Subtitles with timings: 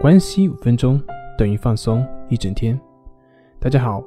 [0.00, 0.98] 关系五分钟
[1.36, 2.80] 等于放松一整天。
[3.58, 4.02] 大家好，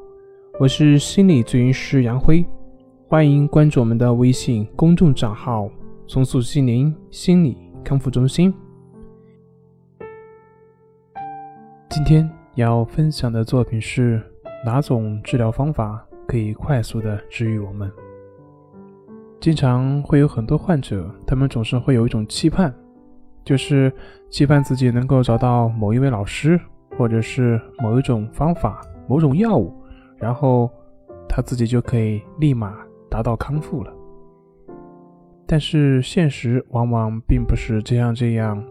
[0.59, 2.43] 我是心理咨询师杨辉，
[3.07, 5.69] 欢迎关注我们的微信公众账号
[6.09, 8.51] “松塑心灵心理康复中心”。
[11.91, 14.19] 今天要分享的作品是
[14.65, 17.91] 哪种治疗方法可以快速的治愈我们？
[19.39, 22.73] 经常会有很多患者，他们总是会有一种期盼。
[23.43, 23.91] 就是
[24.29, 26.59] 期盼自己能够找到某一位老师，
[26.97, 29.73] 或者是某一种方法、某种药物，
[30.17, 30.71] 然后
[31.27, 32.73] 他自己就可以立马
[33.09, 33.93] 达到康复了。
[35.45, 38.63] 但是现实往往并不是这样这样，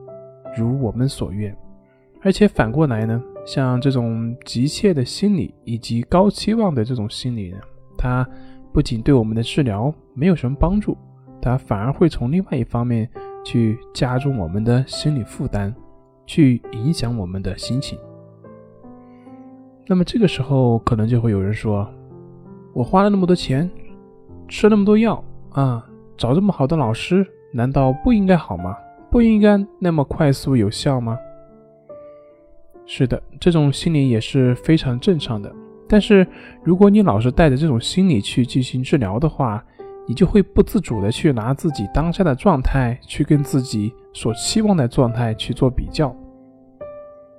[0.57, 1.55] 如我们所愿。
[2.23, 7.59] 而且反过来呢，像这种急切的心理以及高期望的这种心理呢，
[7.99, 8.27] 它
[8.73, 10.97] 不仅对我们的治疗没有什么帮助，
[11.43, 13.09] 它反而会从另外一方面。
[13.45, 15.75] 去加重我们的心理负担，
[16.27, 17.99] 去影响我们的心情。
[19.87, 21.89] 那么这个时候，可能就会有人说
[22.73, 23.69] ：“我花了那么多钱，
[24.49, 25.85] 吃那么多药啊，
[26.17, 28.77] 找这么好的老师，难道不应该好吗？
[29.11, 31.19] 不应该那么快速有效吗？”
[32.87, 35.53] 是的，这种心理也是非常正常的。
[35.89, 36.27] 但是
[36.63, 39.63] 如果你老是带着这种心理去进行治疗的话，
[40.07, 46.15] 你就会不自主的去拿自己当下的状态去跟自己所期望的状态去做比较，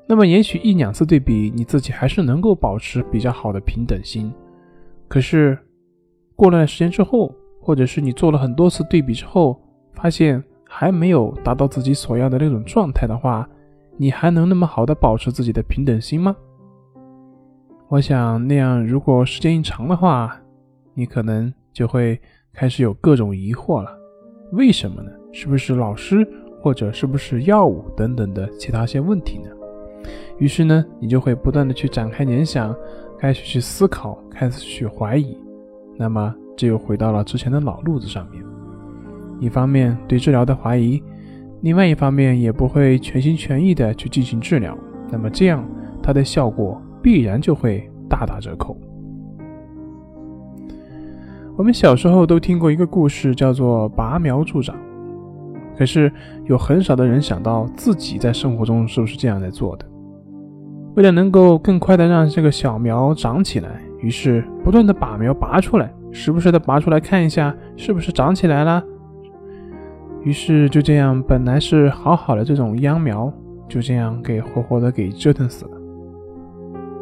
[0.07, 4.33] 那么也许一两次对比，你自己还是能够保持比较好的平等心。
[5.09, 5.57] 可是
[6.35, 9.61] 过了段时间之后，或者是你做了很多次对比之后，
[9.91, 13.47] 发现还没有达到自己所要的那种状态的话，
[13.97, 16.35] 你还能那么好的保持自己的平等心吗？
[17.89, 20.39] 我想那样，如果时间一长的话，
[20.93, 22.17] 你可能就会。
[22.53, 23.89] 开始有各种疑惑了，
[24.51, 25.09] 为什么呢？
[25.31, 26.25] 是不是老师
[26.61, 29.49] 或者是不是药物等等的其他些问题呢？
[30.37, 32.75] 于是呢，你就会不断的去展开联想，
[33.17, 35.35] 开始去思考，开始去怀疑。
[35.97, 38.43] 那么这又回到了之前的老路子上面。
[39.39, 41.01] 一方面对治疗的怀疑，
[41.61, 44.77] 另外一方面也不会全心全意的去进行治疗。
[45.09, 45.67] 那么这样
[46.03, 48.77] 它的效果必然就会大打折扣。
[51.55, 54.75] 我们小时候都听过一个故事，叫做拔苗助长。
[55.77, 56.11] 可是
[56.45, 59.85] 有很少的人想到自己在生活中是不是这样在做的。
[60.95, 68.83] 为了能够更快的让这个小苗长起来，于是不断的把苗拔出来，时不时的拔出来看一下是不是长起来了。
[70.23, 73.31] 于是就这样，本来是好好的这种秧苗，
[73.67, 75.71] 就这样给活活的给折腾死了。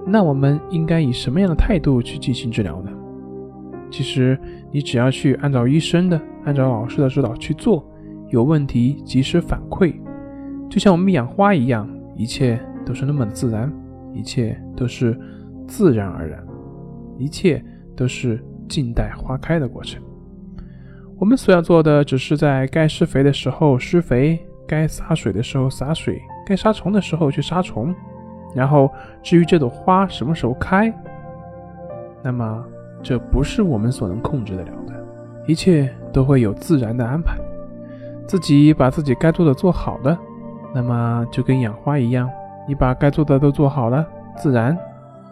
[0.06, 2.92] 那我们应该以什么样的态度去进行治疗呢？
[3.92, 4.40] 其实
[4.72, 7.86] 你只要去按照医生的、按照老师的指导去做，
[8.30, 9.94] 有问题及时反馈，
[10.70, 13.72] 就像我们养花一样，一切都是那么的自然，
[14.14, 15.20] 一切都是
[15.68, 16.42] 自然而然，
[17.18, 17.64] 一切
[17.96, 20.02] 都是静待花开的过程。
[21.20, 27.94] 我们所要做的，只是在该施肥的时候施肥，该洒水的时候洒水，该杀虫的时候去杀虫。
[28.56, 28.90] 然后
[29.22, 30.92] 至于这朵花什么时候开，
[32.24, 32.66] 那么。
[33.04, 34.94] 这不是我们所能控制得了的，
[35.48, 37.36] 一切都会有自然的安排。
[38.28, 40.18] 自己把自己该做的做好了，
[40.74, 42.30] 那么就跟养花一样，
[42.68, 44.06] 你把该做的都做好了，
[44.38, 44.78] 自然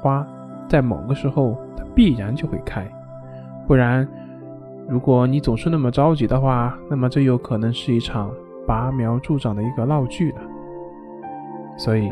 [0.02, 0.28] 花
[0.68, 2.86] 在某个时候它必然就会开。
[3.68, 4.06] 不然，
[4.88, 8.32] 如果你总是那么着急的话，那么这有可能是一场
[8.68, 10.42] 拔苗助长的一个闹剧了。
[11.78, 12.12] 所以，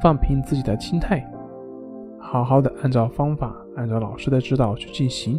[0.00, 1.22] 放平自己的心态。
[2.26, 5.38] 好好的按照方法，按照老师的指导去进行，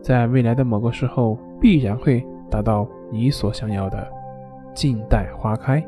[0.00, 4.08] 在未来的某个时候，必然会达到你所想要的
[4.72, 5.84] 静待花开。